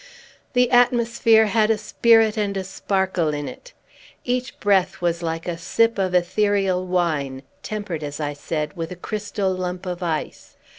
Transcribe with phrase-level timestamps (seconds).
[0.53, 3.73] The atmosphere had a spirit and sparkle in it.
[4.25, 8.95] Each breath was like a sip of ethereal wine, tempered, as I said, with a
[8.95, 10.57] crystal lump of ice.